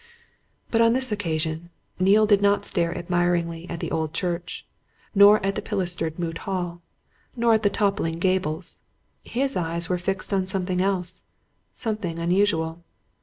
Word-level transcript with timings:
But 0.71 0.81
on 0.81 0.93
this 0.93 1.11
occasion 1.11 1.69
Neale 1.99 2.25
did 2.25 2.41
not 2.41 2.65
stare 2.65 2.97
admiringly 2.97 3.69
at 3.69 3.81
the 3.81 3.91
old 3.91 4.15
church, 4.15 4.65
nor 5.13 5.39
at 5.45 5.53
the 5.53 5.61
pilastered 5.61 6.17
Moot 6.17 6.39
Hall, 6.39 6.81
nor 7.35 7.53
at 7.53 7.61
the 7.61 7.69
toppling 7.69 8.17
gables: 8.17 8.81
his 9.23 9.55
eyes 9.55 9.89
were 9.89 9.99
fixed 9.99 10.33
on 10.33 10.47
something 10.47 10.81
else, 10.81 11.25
something 11.75 12.17
unusual. 12.17 12.83